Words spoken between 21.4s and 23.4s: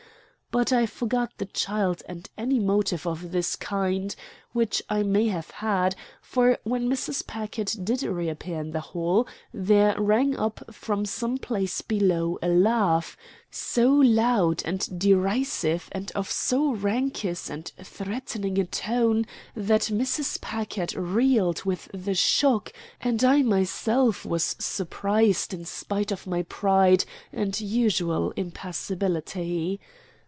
with the shock and